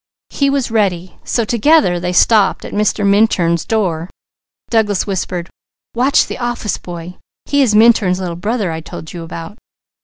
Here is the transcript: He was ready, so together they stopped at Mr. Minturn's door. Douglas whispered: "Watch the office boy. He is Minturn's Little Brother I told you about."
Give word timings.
He 0.31 0.49
was 0.49 0.71
ready, 0.71 1.19
so 1.23 1.45
together 1.45 1.99
they 1.99 2.11
stopped 2.11 2.65
at 2.65 2.73
Mr. 2.73 3.05
Minturn's 3.05 3.65
door. 3.65 4.09
Douglas 4.71 5.05
whispered: 5.05 5.47
"Watch 5.93 6.25
the 6.25 6.39
office 6.39 6.79
boy. 6.79 7.17
He 7.45 7.61
is 7.61 7.75
Minturn's 7.75 8.19
Little 8.19 8.35
Brother 8.35 8.71
I 8.71 8.81
told 8.81 9.13
you 9.13 9.21
about." 9.21 9.59